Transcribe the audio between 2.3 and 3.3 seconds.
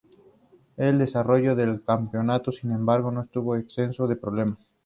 sin embargo no